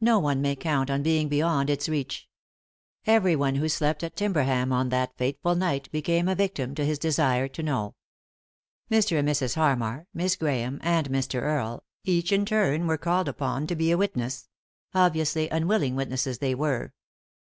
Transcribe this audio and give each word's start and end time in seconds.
No 0.00 0.20
one 0.20 0.40
may 0.40 0.54
count 0.54 0.88
on 0.88 1.02
being 1.02 1.28
beyond 1.28 1.68
its 1.68 1.88
reach. 1.88 2.28
Every 3.06 3.34
one 3.34 3.56
who 3.56 3.68
slept 3.68 4.04
at 4.04 4.14
Timberbam 4.14 4.72
on 4.72 4.90
that 4.90 5.16
fateful 5.18 5.56
night 5.56 5.90
became 5.90 6.28
a 6.28 6.36
victim 6.36 6.76
to 6.76 6.84
his 6.86 6.96
desire 6.96 7.48
to 7.48 7.62
know. 7.64 7.96
Mr. 8.88 9.18
and 9.18 9.28
Mrs. 9.28 9.56
Harmar, 9.56 10.06
Miss 10.14 10.36
Grahame, 10.36 10.78
and 10.80 11.08
Mr. 11.10 11.42
Earlc, 11.42 11.80
each 12.04 12.30
in 12.30 12.44
turn 12.44 12.86
was 12.86 12.98
called 12.98 13.26
upon 13.26 13.66
to 13.66 13.74
be 13.74 13.90
a 13.90 13.98
witness— 13.98 14.48
obviously 14.94 15.48
unwilling 15.48 15.96
witnesses 15.96 16.38
they 16.38 16.54
were. 16.54 16.92